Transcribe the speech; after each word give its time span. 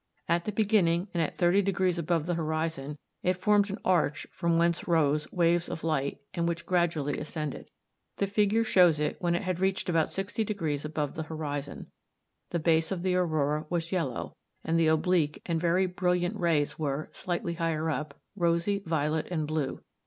At 0.27 0.45
the 0.45 0.51
beginning, 0.51 1.09
and 1.13 1.21
at 1.21 1.37
30° 1.37 1.99
above 1.99 2.25
the 2.25 2.33
horizon, 2.33 2.97
it 3.21 3.35
formed 3.37 3.69
an 3.69 3.77
arch 3.85 4.25
from 4.31 4.57
whence 4.57 4.87
rose 4.87 5.31
waves 5.31 5.69
of 5.69 5.83
light, 5.83 6.17
and 6.33 6.47
which 6.47 6.65
gradually 6.65 7.19
ascended. 7.19 7.69
The 8.17 8.25
figure 8.25 8.63
shows 8.63 8.99
it 8.99 9.21
when 9.21 9.35
it 9.35 9.43
had 9.43 9.59
reached 9.59 9.89
about 9.89 10.07
60° 10.07 10.83
above 10.83 11.13
the 11.13 11.21
horizon. 11.29 11.91
The 12.49 12.57
base 12.57 12.91
of 12.91 13.03
the 13.03 13.13
aurora 13.13 13.67
was 13.69 13.91
yellow, 13.91 14.33
and 14.63 14.79
the 14.79 14.87
oblique 14.87 15.39
and 15.45 15.61
very 15.61 15.85
brilliant 15.85 16.35
rays 16.35 16.79
were, 16.79 17.11
slightly 17.13 17.53
higher 17.53 17.91
up, 17.91 18.19
rosy, 18.35 18.81
violet, 18.83 19.27
and 19.29 19.45
blue. 19.45 19.81